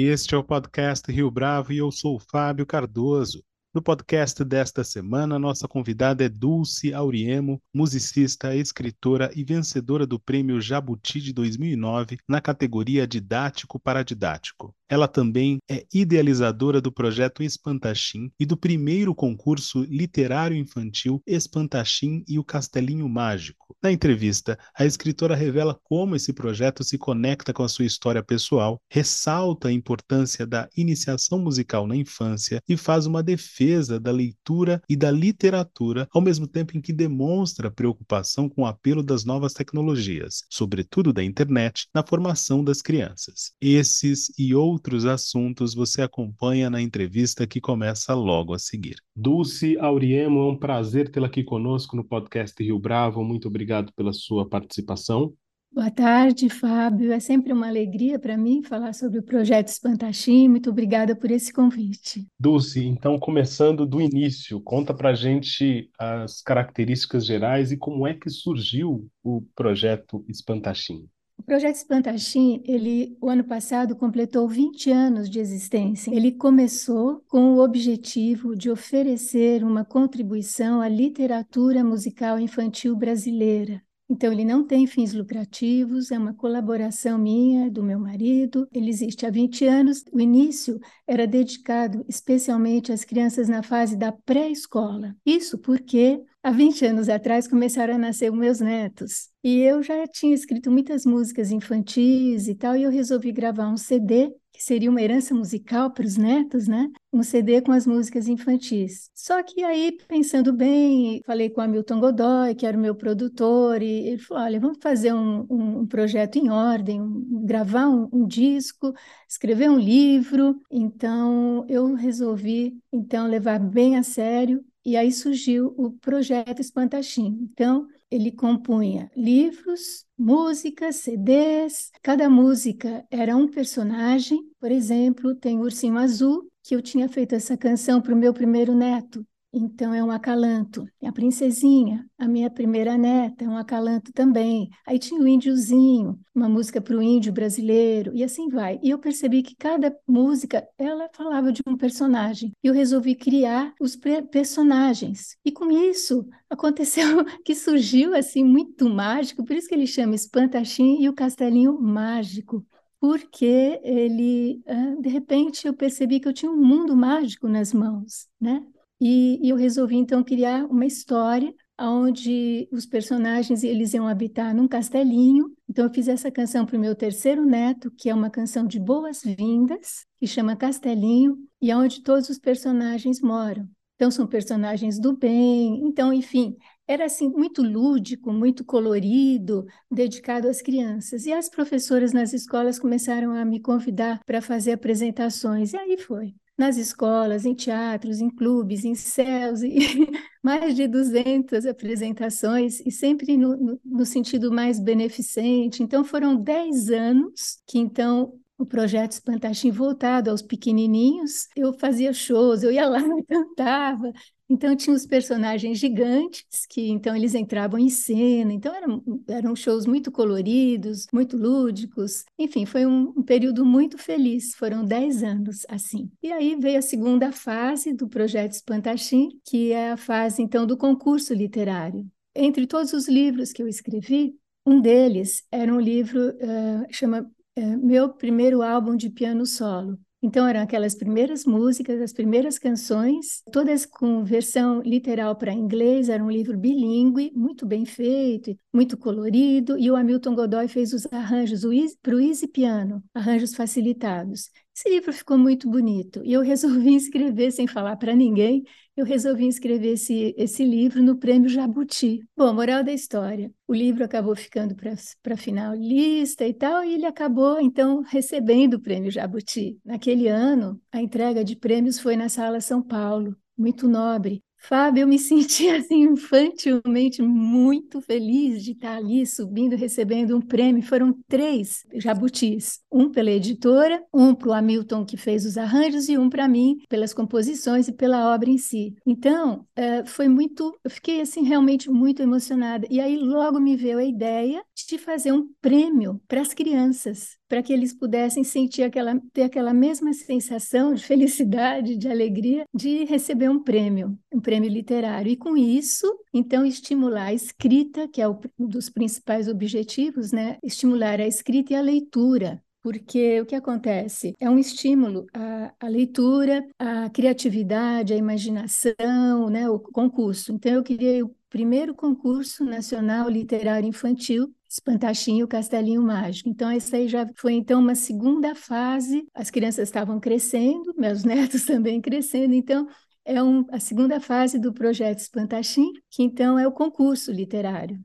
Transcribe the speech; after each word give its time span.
Este 0.00 0.36
é 0.36 0.38
o 0.38 0.44
podcast 0.44 1.10
Rio 1.10 1.28
Bravo 1.28 1.72
e 1.72 1.78
eu 1.78 1.90
sou 1.90 2.14
o 2.14 2.20
Fábio 2.20 2.64
Cardoso. 2.64 3.42
No 3.74 3.82
podcast 3.82 4.44
desta 4.44 4.84
semana, 4.84 5.40
nossa 5.40 5.66
convidada 5.66 6.24
é 6.24 6.28
Dulce 6.28 6.94
Auriemo, 6.94 7.60
musicista, 7.74 8.54
escritora 8.54 9.28
e 9.34 9.42
vencedora 9.42 10.06
do 10.06 10.20
Prêmio 10.20 10.60
Jabuti 10.60 11.20
de 11.20 11.32
2009 11.32 12.16
na 12.28 12.40
categoria 12.40 13.08
Didático 13.08 13.80
para 13.80 14.04
Didático. 14.04 14.72
Ela 14.88 15.06
também 15.06 15.58
é 15.68 15.84
idealizadora 15.92 16.80
do 16.80 16.90
projeto 16.90 17.42
Espantachim 17.42 18.30
e 18.40 18.46
do 18.46 18.56
primeiro 18.56 19.14
concurso 19.14 19.82
literário 19.82 20.56
infantil 20.56 21.20
Espantachim 21.26 22.24
e 22.26 22.38
o 22.38 22.44
Castelinho 22.44 23.06
Mágico. 23.06 23.76
Na 23.82 23.92
entrevista, 23.92 24.58
a 24.74 24.86
escritora 24.86 25.36
revela 25.36 25.78
como 25.84 26.16
esse 26.16 26.32
projeto 26.32 26.82
se 26.82 26.96
conecta 26.96 27.52
com 27.52 27.62
a 27.62 27.68
sua 27.68 27.84
história 27.84 28.22
pessoal, 28.22 28.80
ressalta 28.90 29.68
a 29.68 29.72
importância 29.72 30.46
da 30.46 30.68
iniciação 30.74 31.38
musical 31.38 31.86
na 31.86 31.94
infância 31.94 32.62
e 32.66 32.76
faz 32.76 33.04
uma 33.04 33.22
defesa 33.22 34.00
da 34.00 34.10
leitura 34.10 34.80
e 34.88 34.96
da 34.96 35.10
literatura, 35.10 36.08
ao 36.10 36.22
mesmo 36.22 36.46
tempo 36.46 36.76
em 36.76 36.80
que 36.80 36.94
demonstra 36.94 37.70
preocupação 37.70 38.48
com 38.48 38.62
o 38.62 38.66
apelo 38.66 39.02
das 39.02 39.24
novas 39.24 39.52
tecnologias, 39.52 40.44
sobretudo 40.48 41.12
da 41.12 41.22
internet, 41.22 41.88
na 41.94 42.02
formação 42.02 42.64
das 42.64 42.80
crianças. 42.80 43.52
Esses 43.60 44.32
e 44.38 44.54
outros 44.54 44.77
outros 44.78 45.04
assuntos 45.04 45.74
você 45.74 46.02
acompanha 46.02 46.70
na 46.70 46.80
entrevista 46.80 47.48
que 47.48 47.60
começa 47.60 48.14
logo 48.14 48.54
a 48.54 48.58
seguir. 48.60 48.94
Dulce 49.14 49.76
Auriemo, 49.76 50.38
é 50.38 50.52
um 50.52 50.56
prazer 50.56 51.10
tê-la 51.10 51.26
aqui 51.26 51.42
conosco 51.42 51.96
no 51.96 52.04
podcast 52.04 52.62
Rio 52.62 52.78
Bravo. 52.78 53.24
Muito 53.24 53.48
obrigado 53.48 53.92
pela 53.92 54.12
sua 54.12 54.48
participação. 54.48 55.34
Boa 55.70 55.90
tarde, 55.90 56.48
Fábio. 56.48 57.12
É 57.12 57.18
sempre 57.18 57.52
uma 57.52 57.66
alegria 57.66 58.20
para 58.20 58.38
mim 58.38 58.62
falar 58.62 58.94
sobre 58.94 59.18
o 59.18 59.22
projeto 59.22 59.66
Espantachim. 59.66 60.48
Muito 60.48 60.70
obrigada 60.70 61.14
por 61.16 61.30
esse 61.30 61.52
convite. 61.52 62.24
Dulce, 62.38 62.84
então 62.84 63.18
começando 63.18 63.84
do 63.84 64.00
início, 64.00 64.60
conta 64.60 64.94
para 64.94 65.12
gente 65.12 65.90
as 65.98 66.40
características 66.40 67.26
gerais 67.26 67.72
e 67.72 67.76
como 67.76 68.06
é 68.06 68.14
que 68.14 68.30
surgiu 68.30 69.08
o 69.24 69.42
projeto 69.56 70.24
Espantachim. 70.28 71.08
Projeto 71.48 71.76
Espantachim, 71.76 72.62
ele, 72.66 73.16
o 73.22 73.30
ano 73.30 73.42
passado, 73.42 73.96
completou 73.96 74.46
20 74.46 74.90
anos 74.90 75.30
de 75.30 75.40
existência. 75.40 76.14
Ele 76.14 76.30
começou 76.30 77.24
com 77.26 77.54
o 77.54 77.64
objetivo 77.64 78.54
de 78.54 78.70
oferecer 78.70 79.64
uma 79.64 79.82
contribuição 79.82 80.82
à 80.82 80.90
literatura 80.90 81.82
musical 81.82 82.38
infantil 82.38 82.94
brasileira. 82.94 83.82
Então, 84.10 84.32
ele 84.32 84.44
não 84.44 84.66
tem 84.66 84.86
fins 84.86 85.12
lucrativos, 85.12 86.10
é 86.10 86.18
uma 86.18 86.32
colaboração 86.32 87.18
minha, 87.18 87.70
do 87.70 87.82
meu 87.82 87.98
marido. 87.98 88.66
Ele 88.72 88.88
existe 88.88 89.26
há 89.26 89.30
20 89.30 89.66
anos. 89.66 90.02
O 90.10 90.18
início 90.18 90.80
era 91.06 91.26
dedicado 91.26 92.04
especialmente 92.08 92.90
às 92.90 93.04
crianças 93.04 93.48
na 93.48 93.62
fase 93.62 93.96
da 93.96 94.10
pré-escola. 94.10 95.14
Isso 95.26 95.58
porque 95.58 96.22
há 96.42 96.50
20 96.50 96.86
anos 96.86 97.08
atrás 97.10 97.46
começaram 97.46 97.96
a 97.96 97.98
nascer 97.98 98.32
meus 98.32 98.60
netos. 98.60 99.28
E 99.44 99.58
eu 99.60 99.82
já 99.82 100.06
tinha 100.06 100.34
escrito 100.34 100.70
muitas 100.70 101.04
músicas 101.04 101.50
infantis 101.50 102.48
e 102.48 102.54
tal, 102.54 102.76
e 102.76 102.84
eu 102.84 102.90
resolvi 102.90 103.30
gravar 103.30 103.68
um 103.68 103.76
CD 103.76 104.32
que 104.58 104.64
seria 104.64 104.90
uma 104.90 105.00
herança 105.00 105.32
musical 105.32 105.92
para 105.92 106.04
os 106.04 106.16
netos, 106.16 106.66
né? 106.66 106.90
Um 107.12 107.22
CD 107.22 107.62
com 107.62 107.70
as 107.70 107.86
músicas 107.86 108.26
infantis. 108.26 109.08
Só 109.14 109.40
que 109.40 109.62
aí, 109.62 109.96
pensando 110.08 110.52
bem, 110.52 111.22
falei 111.24 111.48
com 111.48 111.60
o 111.60 111.64
Hamilton 111.64 112.00
Godoy, 112.00 112.56
que 112.56 112.66
era 112.66 112.76
o 112.76 112.80
meu 112.80 112.96
produtor, 112.96 113.80
e 113.80 114.08
ele 114.08 114.18
falou: 114.18 114.42
olha, 114.42 114.58
vamos 114.58 114.78
fazer 114.82 115.14
um, 115.14 115.46
um, 115.48 115.78
um 115.82 115.86
projeto 115.86 116.36
em 116.40 116.50
ordem, 116.50 117.00
um, 117.00 117.46
gravar 117.46 117.88
um, 117.88 118.26
disco, 118.26 118.92
escrever 119.28 119.70
um 119.70 119.78
livro. 119.78 120.60
Então, 120.68 121.64
eu 121.68 121.94
resolvi 121.94 122.76
então 122.92 123.28
levar 123.28 123.60
bem 123.60 123.96
a 123.96 124.02
sério 124.02 124.64
e 124.84 124.96
aí 124.96 125.12
surgiu 125.12 125.72
o 125.78 125.92
projeto 125.92 126.60
Espantachim. 126.60 127.38
Então, 127.42 127.86
ele 128.10 128.32
compunha 128.32 129.10
livros, 129.16 130.06
músicas, 130.16 130.96
CDs. 130.96 131.90
Cada 132.02 132.28
música 132.28 133.04
era 133.10 133.36
um 133.36 133.48
personagem. 133.48 134.40
Por 134.60 134.70
exemplo, 134.70 135.34
tem 135.34 135.58
Ursinho 135.58 135.98
Azul, 135.98 136.48
que 136.62 136.74
eu 136.74 136.82
tinha 136.82 137.08
feito 137.08 137.34
essa 137.34 137.56
canção 137.56 138.00
para 138.00 138.14
o 138.14 138.18
meu 138.18 138.32
primeiro 138.32 138.74
neto. 138.74 139.26
Então 139.52 139.94
é 139.94 140.04
um 140.04 140.10
acalanto. 140.10 140.86
A 141.02 141.10
princesinha, 141.10 142.06
a 142.18 142.28
minha 142.28 142.50
primeira 142.50 142.98
neta, 142.98 143.44
é 143.44 143.48
um 143.48 143.56
acalanto 143.56 144.12
também. 144.12 144.68
Aí 144.86 144.98
tinha 144.98 145.20
o 145.20 145.26
índiozinho, 145.26 146.18
uma 146.34 146.48
música 146.48 146.80
para 146.80 146.96
o 146.96 147.02
índio 147.02 147.32
brasileiro, 147.32 148.14
e 148.14 148.22
assim 148.22 148.48
vai. 148.48 148.78
E 148.82 148.90
eu 148.90 148.98
percebi 148.98 149.42
que 149.42 149.56
cada 149.56 149.96
música, 150.06 150.66
ela 150.76 151.08
falava 151.14 151.50
de 151.50 151.62
um 151.66 151.76
personagem. 151.76 152.52
E 152.62 152.66
eu 152.66 152.74
resolvi 152.74 153.14
criar 153.14 153.72
os 153.80 153.98
personagens. 154.30 155.36
E 155.44 155.50
com 155.50 155.70
isso, 155.70 156.28
aconteceu 156.50 157.24
que 157.44 157.54
surgiu 157.54 158.14
assim 158.14 158.44
muito 158.44 158.88
mágico, 158.88 159.44
por 159.44 159.56
isso 159.56 159.68
que 159.68 159.74
ele 159.74 159.86
chama 159.86 160.14
Espantachim 160.14 161.00
e 161.00 161.08
o 161.08 161.14
Castelinho 161.14 161.80
Mágico 161.80 162.64
porque 163.00 163.80
ele, 163.84 164.60
de 165.00 165.08
repente, 165.08 165.68
eu 165.68 165.72
percebi 165.72 166.18
que 166.18 166.26
eu 166.26 166.32
tinha 166.32 166.50
um 166.50 166.56
mundo 166.56 166.96
mágico 166.96 167.46
nas 167.46 167.72
mãos, 167.72 168.26
né? 168.40 168.60
E, 169.00 169.38
e 169.46 169.50
eu 169.50 169.56
resolvi 169.56 169.96
então 169.96 170.24
criar 170.24 170.64
uma 170.66 170.86
história 170.86 171.54
onde 171.80 172.68
os 172.72 172.84
personagens 172.84 173.62
eles 173.62 173.94
iam 173.94 174.08
habitar 174.08 174.54
num 174.54 174.66
castelinho. 174.66 175.52
Então 175.68 175.84
eu 175.84 175.92
fiz 175.92 176.08
essa 176.08 176.30
canção 176.30 176.66
para 176.66 176.76
o 176.76 176.80
meu 176.80 176.94
terceiro 176.94 177.44
neto, 177.44 177.90
que 177.96 178.10
é 178.10 178.14
uma 178.14 178.30
canção 178.30 178.66
de 178.66 178.80
boas-vindas, 178.80 180.04
que 180.18 180.26
chama 180.26 180.56
Castelinho, 180.56 181.38
e 181.62 181.70
é 181.70 181.76
onde 181.76 182.02
todos 182.02 182.28
os 182.28 182.38
personagens 182.38 183.20
moram. 183.20 183.68
Então 183.94 184.10
são 184.10 184.26
personagens 184.26 184.98
do 184.98 185.16
bem. 185.16 185.80
Então, 185.84 186.12
enfim, 186.12 186.56
era 186.86 187.04
assim 187.04 187.28
muito 187.28 187.62
lúdico, 187.62 188.32
muito 188.32 188.64
colorido, 188.64 189.64
dedicado 189.90 190.48
às 190.48 190.62
crianças. 190.62 191.26
E 191.26 191.32
as 191.32 191.48
professoras 191.48 192.12
nas 192.12 192.32
escolas 192.32 192.78
começaram 192.78 193.32
a 193.32 193.44
me 193.44 193.60
convidar 193.60 194.20
para 194.24 194.40
fazer 194.40 194.72
apresentações. 194.72 195.72
E 195.72 195.76
aí 195.76 195.98
foi 195.98 196.34
nas 196.58 196.76
escolas, 196.76 197.46
em 197.46 197.54
teatros, 197.54 198.20
em 198.20 198.28
clubes, 198.28 198.84
em 198.84 198.96
céus, 198.96 199.62
e 199.62 199.78
mais 200.42 200.74
de 200.74 200.88
200 200.88 201.64
apresentações, 201.64 202.80
e 202.84 202.90
sempre 202.90 203.36
no, 203.36 203.80
no, 203.84 204.04
sentido 204.04 204.50
mais 204.50 204.80
beneficente. 204.80 205.82
Então, 205.84 206.02
foram 206.02 206.34
10 206.34 206.90
anos 206.90 207.62
que, 207.64 207.78
então, 207.78 208.34
o 208.58 208.66
projeto 208.66 209.12
Espantachim 209.12 209.70
voltado 209.70 210.30
aos 210.30 210.42
pequenininhos, 210.42 211.46
eu 211.56 211.72
fazia 211.78 212.12
shows, 212.12 212.64
eu 212.64 212.72
ia 212.72 212.88
lá 212.88 212.98
e 213.00 213.22
cantava, 213.24 214.12
então 214.48 214.74
tinha 214.74 214.96
os 214.96 215.06
personagens 215.06 215.78
gigantes 215.78 216.64
que 216.68 216.88
então 216.88 217.14
eles 217.14 217.34
entravam 217.34 217.78
em 217.78 217.90
cena. 217.90 218.52
Então 218.52 218.74
eram, 218.74 219.02
eram 219.28 219.54
shows 219.54 219.86
muito 219.86 220.10
coloridos, 220.10 221.06
muito 221.12 221.36
lúdicos. 221.36 222.24
Enfim, 222.38 222.64
foi 222.64 222.86
um, 222.86 223.12
um 223.16 223.22
período 223.22 223.64
muito 223.64 223.98
feliz. 223.98 224.54
Foram 224.54 224.84
dez 224.84 225.22
anos 225.22 225.66
assim. 225.68 226.10
E 226.22 226.32
aí 226.32 226.56
veio 226.56 226.78
a 226.78 226.82
segunda 226.82 227.30
fase 227.30 227.92
do 227.92 228.08
projeto 228.08 228.52
Espantachim, 228.52 229.28
que 229.44 229.72
é 229.72 229.92
a 229.92 229.96
fase 229.96 230.42
então 230.42 230.66
do 230.66 230.76
concurso 230.76 231.34
literário. 231.34 232.06
Entre 232.34 232.66
todos 232.66 232.92
os 232.92 233.08
livros 233.08 233.52
que 233.52 233.62
eu 233.62 233.68
escrevi, 233.68 234.34
um 234.64 234.80
deles 234.80 235.44
era 235.50 235.72
um 235.72 235.80
livro 235.80 236.30
uh, 236.30 236.86
chama 236.90 237.30
uh, 237.58 237.86
Meu 237.86 238.10
Primeiro 238.10 238.62
Álbum 238.62 238.96
de 238.96 239.10
Piano 239.10 239.44
Solo 239.44 239.98
então 240.22 240.46
eram 240.48 240.60
aquelas 240.60 240.94
primeiras 240.94 241.44
músicas, 241.44 242.00
as 242.00 242.12
primeiras 242.12 242.58
canções, 242.58 243.42
todas 243.52 243.86
com 243.86 244.24
versão 244.24 244.82
literal 244.82 245.36
para 245.36 245.52
inglês, 245.52 246.08
era 246.08 246.22
um 246.22 246.30
livro 246.30 246.58
bilíngue, 246.58 247.32
muito 247.34 247.64
bem 247.64 247.84
feito, 247.84 248.56
muito 248.74 248.96
colorido, 248.96 249.78
e 249.78 249.90
o 249.90 249.96
Hamilton 249.96 250.34
Godoy 250.34 250.68
fez 250.68 250.92
os 250.92 251.06
arranjos 251.12 251.62
para 252.02 252.16
o 252.16 252.20
Easy 252.20 252.48
Piano, 252.48 253.02
arranjos 253.14 253.54
facilitados. 253.54 254.50
Esse 254.78 254.90
livro 254.90 255.12
ficou 255.12 255.36
muito 255.36 255.68
bonito 255.68 256.22
e 256.24 256.32
eu 256.32 256.40
resolvi 256.40 256.94
escrever, 256.94 257.50
sem 257.50 257.66
falar 257.66 257.96
para 257.96 258.14
ninguém, 258.14 258.62
eu 258.96 259.04
resolvi 259.04 259.48
escrever 259.48 259.94
esse, 259.94 260.32
esse 260.38 260.64
livro 260.64 261.02
no 261.02 261.18
Prêmio 261.18 261.48
Jabuti. 261.48 262.20
Bom, 262.36 262.54
moral 262.54 262.84
da 262.84 262.92
história, 262.92 263.52
o 263.66 263.74
livro 263.74 264.04
acabou 264.04 264.36
ficando 264.36 264.76
para 265.20 265.36
finalista 265.36 266.46
e 266.46 266.54
tal, 266.54 266.84
e 266.84 266.94
ele 266.94 267.06
acabou, 267.06 267.60
então, 267.60 268.02
recebendo 268.02 268.74
o 268.74 268.80
Prêmio 268.80 269.10
Jabuti. 269.10 269.80
Naquele 269.84 270.28
ano, 270.28 270.80
a 270.92 271.02
entrega 271.02 271.42
de 271.42 271.56
prêmios 271.56 271.98
foi 271.98 272.14
na 272.14 272.28
Sala 272.28 272.60
São 272.60 272.80
Paulo, 272.80 273.36
muito 273.56 273.88
nobre. 273.88 274.44
Fábio, 274.58 275.02
eu 275.02 275.08
me 275.08 275.18
senti 275.18 275.68
assim 275.70 276.02
infantilmente 276.02 277.22
muito 277.22 278.00
feliz 278.00 278.62
de 278.62 278.72
estar 278.72 278.96
ali 278.96 279.24
subindo, 279.26 279.76
recebendo 279.76 280.36
um 280.36 280.40
prêmio. 280.40 280.82
Foram 280.82 281.16
três 281.28 281.86
jabutis, 281.94 282.80
um 282.92 283.10
pela 283.10 283.30
editora, 283.30 284.02
um 284.12 284.34
para 284.34 284.48
o 284.48 284.52
Hamilton 284.52 285.04
que 285.04 285.16
fez 285.16 285.46
os 285.46 285.56
arranjos 285.56 286.08
e 286.08 286.18
um 286.18 286.28
para 286.28 286.48
mim 286.48 286.78
pelas 286.88 287.14
composições 287.14 287.88
e 287.88 287.92
pela 287.92 288.34
obra 288.34 288.50
em 288.50 288.58
si. 288.58 288.94
Então, 289.06 289.66
uh, 289.78 290.06
foi 290.06 290.28
muito, 290.28 290.76
eu 290.84 290.90
fiquei 290.90 291.20
assim 291.20 291.44
realmente 291.44 291.88
muito 291.88 292.20
emocionada. 292.20 292.86
E 292.90 293.00
aí 293.00 293.16
logo 293.16 293.60
me 293.60 293.76
veio 293.76 293.98
a 293.98 294.04
ideia 294.04 294.62
de 294.74 294.98
fazer 294.98 295.32
um 295.32 295.48
prêmio 295.60 296.20
para 296.26 296.40
as 296.40 296.52
crianças 296.52 297.37
para 297.48 297.62
que 297.62 297.72
eles 297.72 297.92
pudessem 297.92 298.44
sentir 298.44 298.82
aquela, 298.82 299.20
ter 299.32 299.42
aquela 299.42 299.72
mesma 299.72 300.12
sensação 300.12 300.92
de 300.92 301.04
felicidade, 301.04 301.96
de 301.96 302.08
alegria 302.08 302.64
de 302.74 303.04
receber 303.04 303.48
um 303.48 303.62
prêmio, 303.62 304.18
um 304.32 304.40
prêmio 304.40 304.70
literário. 304.70 305.32
E 305.32 305.36
com 305.36 305.56
isso, 305.56 306.06
então, 306.32 306.64
estimular 306.64 307.26
a 307.26 307.34
escrita, 307.34 308.06
que 308.06 308.20
é 308.20 308.28
um 308.28 308.38
dos 308.58 308.90
principais 308.90 309.48
objetivos, 309.48 310.30
né? 310.30 310.58
Estimular 310.62 311.20
a 311.20 311.26
escrita 311.26 311.72
e 311.72 311.76
a 311.76 311.80
leitura. 311.80 312.62
Porque 312.80 313.40
o 313.40 313.46
que 313.46 313.54
acontece? 313.54 314.34
É 314.38 314.48
um 314.48 314.58
estímulo 314.58 315.26
à, 315.34 315.74
à 315.80 315.88
leitura, 315.88 316.66
à 316.78 317.10
criatividade, 317.10 318.14
à 318.14 318.16
imaginação, 318.16 319.50
né? 319.50 319.68
o 319.68 319.78
concurso. 319.80 320.52
Então, 320.52 320.72
eu 320.72 320.82
queria 320.82 321.24
o 321.24 321.34
primeiro 321.50 321.94
concurso 321.94 322.64
nacional 322.64 323.28
literário 323.28 323.88
infantil 323.88 324.54
Espantachinho, 324.68 325.46
o 325.46 325.48
Castelinho 325.48 326.02
Mágico. 326.02 326.48
Então, 326.48 326.70
essa 326.70 326.96
aí 326.96 327.08
já 327.08 327.26
foi 327.36 327.54
então 327.54 327.80
uma 327.80 327.94
segunda 327.94 328.54
fase. 328.54 329.26
As 329.34 329.50
crianças 329.50 329.88
estavam 329.88 330.20
crescendo, 330.20 330.94
meus 330.96 331.24
netos 331.24 331.64
também 331.64 332.00
crescendo. 332.00 332.54
Então, 332.54 332.86
é 333.24 333.42
um, 333.42 333.64
a 333.70 333.80
segunda 333.80 334.20
fase 334.20 334.58
do 334.58 334.72
projeto 334.72 335.18
Espantachim, 335.18 335.90
que 336.10 336.22
então 336.22 336.58
é 336.58 336.66
o 336.66 336.72
concurso 336.72 337.32
literário. 337.32 337.98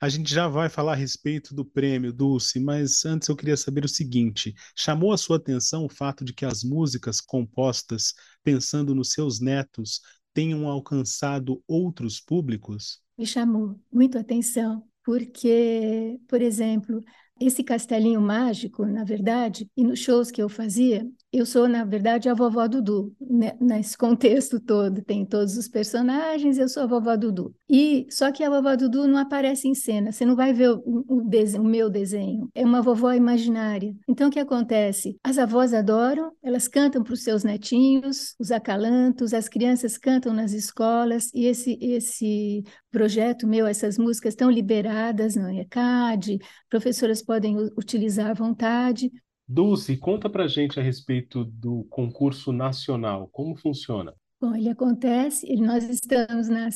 A 0.00 0.08
gente 0.08 0.32
já 0.32 0.48
vai 0.48 0.68
falar 0.68 0.92
a 0.92 0.96
respeito 0.96 1.54
do 1.54 1.64
prêmio, 1.64 2.12
Dulce, 2.12 2.60
mas 2.60 3.04
antes 3.06 3.28
eu 3.28 3.36
queria 3.36 3.56
saber 3.56 3.84
o 3.84 3.88
seguinte: 3.88 4.54
chamou 4.76 5.12
a 5.12 5.16
sua 5.16 5.36
atenção 5.36 5.84
o 5.84 5.88
fato 5.88 6.24
de 6.24 6.32
que 6.32 6.44
as 6.44 6.62
músicas 6.62 7.20
compostas 7.20 8.12
pensando 8.42 8.94
nos 8.94 9.12
seus 9.12 9.40
netos 9.40 10.00
tenham 10.34 10.68
alcançado 10.68 11.62
outros 11.66 12.20
públicos? 12.20 13.00
Me 13.16 13.24
chamou 13.24 13.80
muito 13.90 14.18
a 14.18 14.20
atenção, 14.20 14.84
porque, 15.04 16.20
por 16.28 16.42
exemplo, 16.42 17.00
esse 17.40 17.62
castelinho 17.64 18.20
mágico, 18.20 18.86
na 18.86 19.04
verdade, 19.04 19.70
e 19.76 19.84
nos 19.84 20.00
shows 20.00 20.30
que 20.30 20.42
eu 20.42 20.48
fazia, 20.48 21.06
eu 21.38 21.46
sou, 21.46 21.68
na 21.68 21.84
verdade, 21.84 22.28
a 22.28 22.34
vovó 22.34 22.66
Dudu, 22.68 23.14
né? 23.20 23.56
nesse 23.60 23.96
contexto 23.96 24.60
todo. 24.60 25.02
Tem 25.02 25.24
todos 25.24 25.56
os 25.56 25.68
personagens, 25.68 26.58
eu 26.58 26.68
sou 26.68 26.82
a 26.82 26.86
vovó 26.86 27.16
Dudu. 27.16 27.54
E 27.68 28.06
só 28.10 28.30
que 28.30 28.44
a 28.44 28.50
vovó 28.50 28.76
Dudu 28.76 29.06
não 29.06 29.18
aparece 29.18 29.68
em 29.68 29.74
cena, 29.74 30.12
você 30.12 30.24
não 30.24 30.36
vai 30.36 30.52
ver 30.52 30.70
o, 30.70 30.82
o, 30.84 31.22
o 31.22 31.64
meu 31.64 31.90
desenho. 31.90 32.48
É 32.54 32.64
uma 32.64 32.82
vovó 32.82 33.12
imaginária. 33.12 33.94
Então, 34.08 34.28
o 34.28 34.30
que 34.30 34.38
acontece? 34.38 35.18
As 35.22 35.38
avós 35.38 35.74
adoram, 35.74 36.32
elas 36.42 36.68
cantam 36.68 37.02
para 37.02 37.14
os 37.14 37.22
seus 37.22 37.44
netinhos, 37.44 38.34
os 38.38 38.50
acalantos, 38.50 39.34
as 39.34 39.48
crianças 39.48 39.98
cantam 39.98 40.32
nas 40.32 40.52
escolas, 40.52 41.30
e 41.34 41.46
esse, 41.46 41.78
esse 41.80 42.62
projeto 42.90 43.46
meu, 43.46 43.66
essas 43.66 43.98
músicas 43.98 44.34
estão 44.34 44.50
liberadas 44.50 45.34
no 45.34 45.50
ECAD, 45.50 46.38
professoras 46.70 47.22
podem 47.22 47.56
utilizar 47.76 48.30
à 48.30 48.34
vontade. 48.34 49.10
Dulce, 49.46 49.96
conta 49.96 50.28
pra 50.28 50.46
gente 50.46 50.80
a 50.80 50.82
respeito 50.82 51.44
do 51.44 51.84
concurso 51.90 52.52
nacional, 52.52 53.28
como 53.30 53.56
funciona? 53.56 54.14
Bom, 54.40 54.54
ele 54.54 54.68
acontece, 54.68 55.56
nós 55.56 55.88
estamos 55.88 56.48
na, 56.48 56.68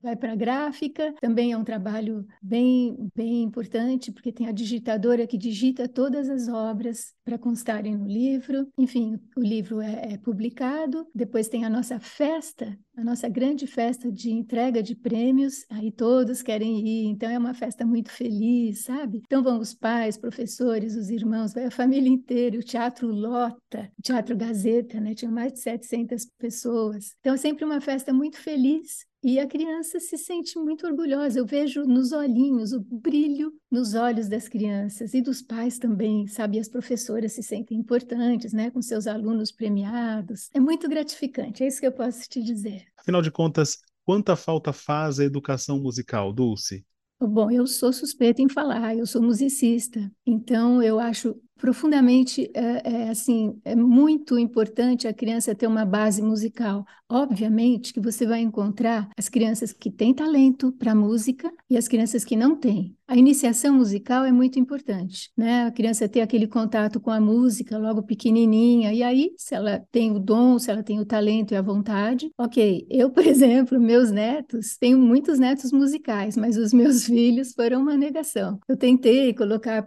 vai 0.00 0.14
para 0.14 0.32
a 0.32 0.36
gráfica, 0.36 1.12
também 1.20 1.52
é 1.52 1.56
um 1.56 1.64
trabalho 1.64 2.24
bem 2.40 3.10
bem 3.14 3.42
importante, 3.42 4.12
porque 4.12 4.32
tem 4.32 4.46
a 4.46 4.52
digitadora 4.52 5.26
que 5.26 5.36
digita 5.36 5.88
todas 5.88 6.30
as 6.30 6.46
obras 6.48 6.89
para 7.24 7.38
constarem 7.38 7.96
no 7.96 8.06
livro. 8.06 8.68
Enfim, 8.78 9.18
o 9.36 9.40
livro 9.40 9.80
é, 9.80 10.14
é 10.14 10.18
publicado, 10.18 11.06
depois 11.14 11.48
tem 11.48 11.64
a 11.64 11.70
nossa 11.70 11.98
festa 11.98 12.78
a 13.00 13.04
nossa 13.04 13.28
grande 13.28 13.66
festa 13.66 14.12
de 14.12 14.30
entrega 14.30 14.82
de 14.82 14.94
prêmios, 14.94 15.64
aí 15.70 15.90
todos 15.90 16.42
querem 16.42 16.86
ir, 16.86 17.06
então 17.06 17.30
é 17.30 17.38
uma 17.38 17.54
festa 17.54 17.84
muito 17.84 18.10
feliz, 18.10 18.84
sabe? 18.84 19.22
Então 19.24 19.42
vão 19.42 19.58
os 19.58 19.72
pais, 19.72 20.18
professores, 20.18 20.94
os 20.94 21.08
irmãos, 21.08 21.54
vai 21.54 21.64
a 21.64 21.70
família 21.70 22.10
inteira, 22.10 22.58
o 22.58 22.62
teatro 22.62 23.08
lota, 23.08 23.90
o 23.98 24.02
teatro 24.02 24.36
Gazeta, 24.36 25.00
né? 25.00 25.14
Tinha 25.14 25.30
mais 25.30 25.54
de 25.54 25.60
700 25.60 26.26
pessoas. 26.38 27.14
Então 27.20 27.34
é 27.34 27.38
sempre 27.38 27.64
uma 27.64 27.80
festa 27.80 28.12
muito 28.12 28.36
feliz 28.36 29.06
e 29.22 29.38
a 29.38 29.46
criança 29.46 30.00
se 30.00 30.16
sente 30.16 30.58
muito 30.58 30.86
orgulhosa. 30.86 31.38
Eu 31.38 31.46
vejo 31.46 31.84
nos 31.84 32.12
olhinhos 32.12 32.72
o 32.72 32.80
brilho 32.80 33.52
nos 33.70 33.94
olhos 33.94 34.28
das 34.28 34.48
crianças 34.48 35.14
e 35.14 35.20
dos 35.20 35.42
pais 35.42 35.78
também, 35.78 36.26
sabe? 36.26 36.58
As 36.58 36.68
professoras 36.68 37.32
se 37.32 37.42
sentem 37.42 37.78
importantes, 37.78 38.52
né? 38.52 38.70
Com 38.70 38.80
seus 38.82 39.06
alunos 39.06 39.52
premiados. 39.52 40.48
É 40.54 40.60
muito 40.60 40.88
gratificante, 40.88 41.62
é 41.62 41.66
isso 41.66 41.80
que 41.80 41.86
eu 41.86 41.92
posso 41.92 42.28
te 42.28 42.42
dizer. 42.42 42.84
Afinal 42.96 43.22
de 43.22 43.30
contas, 43.30 43.78
quanta 44.04 44.34
falta 44.34 44.72
faz 44.72 45.20
a 45.20 45.24
educação 45.24 45.78
musical, 45.80 46.32
Dulce? 46.32 46.84
Bom, 47.22 47.50
eu 47.50 47.66
sou 47.66 47.92
suspeita 47.92 48.40
em 48.40 48.48
falar, 48.48 48.96
eu 48.96 49.06
sou 49.06 49.20
musicista, 49.20 50.10
então 50.24 50.82
eu 50.82 50.98
acho 50.98 51.36
profundamente 51.60 52.50
é, 52.54 53.04
é, 53.04 53.08
assim 53.10 53.60
é 53.64 53.76
muito 53.76 54.38
importante 54.38 55.06
a 55.06 55.12
criança 55.12 55.54
ter 55.54 55.66
uma 55.66 55.84
base 55.84 56.22
musical. 56.22 56.84
Obviamente 57.08 57.92
que 57.92 58.00
você 58.00 58.24
vai 58.24 58.40
encontrar 58.40 59.08
as 59.16 59.28
crianças 59.28 59.72
que 59.72 59.90
têm 59.90 60.14
talento 60.14 60.72
para 60.72 60.94
música 60.94 61.52
e 61.68 61.76
as 61.76 61.88
crianças 61.88 62.24
que 62.24 62.36
não 62.36 62.56
têm. 62.56 62.96
A 63.06 63.16
iniciação 63.16 63.74
musical 63.74 64.24
é 64.24 64.30
muito 64.30 64.60
importante, 64.60 65.32
né? 65.36 65.64
A 65.64 65.72
criança 65.72 66.08
ter 66.08 66.20
aquele 66.20 66.46
contato 66.46 67.00
com 67.00 67.10
a 67.10 67.20
música 67.20 67.76
logo 67.76 68.04
pequenininha 68.04 68.94
e 68.94 69.02
aí 69.02 69.34
se 69.36 69.52
ela 69.52 69.84
tem 69.90 70.12
o 70.12 70.20
dom, 70.20 70.60
se 70.60 70.70
ela 70.70 70.84
tem 70.84 71.00
o 71.00 71.04
talento 71.04 71.52
e 71.52 71.56
a 71.56 71.62
vontade, 71.62 72.30
ok. 72.38 72.86
Eu, 72.88 73.10
por 73.10 73.26
exemplo, 73.26 73.80
meus 73.80 74.12
netos, 74.12 74.76
tenho 74.78 74.96
muitos 74.96 75.40
netos 75.40 75.72
musicais, 75.72 76.36
mas 76.36 76.56
os 76.56 76.72
meus 76.72 77.02
filhos 77.06 77.52
foram 77.52 77.82
uma 77.82 77.96
negação. 77.96 78.60
Eu 78.68 78.76
tentei 78.76 79.34
colocar 79.34 79.78